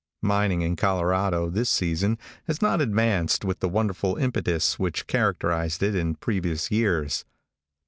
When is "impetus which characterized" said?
4.15-5.83